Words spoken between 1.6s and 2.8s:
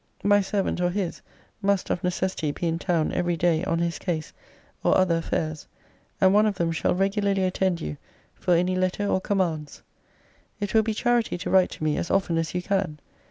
must of necessity be in